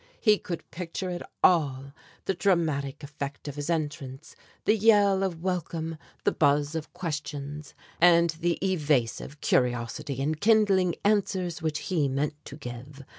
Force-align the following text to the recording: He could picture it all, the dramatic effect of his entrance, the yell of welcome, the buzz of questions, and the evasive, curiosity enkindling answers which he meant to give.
He 0.19 0.39
could 0.39 0.71
picture 0.71 1.11
it 1.11 1.21
all, 1.43 1.93
the 2.25 2.33
dramatic 2.33 3.03
effect 3.03 3.47
of 3.47 3.53
his 3.55 3.69
entrance, 3.69 4.35
the 4.65 4.75
yell 4.75 5.21
of 5.21 5.43
welcome, 5.43 5.99
the 6.23 6.31
buzz 6.31 6.73
of 6.73 6.91
questions, 6.91 7.75
and 8.01 8.31
the 8.31 8.57
evasive, 8.65 9.41
curiosity 9.41 10.19
enkindling 10.19 10.95
answers 11.05 11.61
which 11.61 11.77
he 11.93 12.09
meant 12.09 12.33
to 12.45 12.55
give. 12.57 13.03